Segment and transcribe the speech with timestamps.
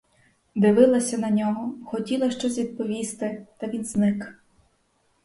[0.55, 4.33] Дивилася на нього, хотіла щось відповісти, та він зник.